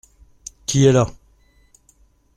Qui 0.65 0.87
est 0.87 0.91
là? 0.91 1.05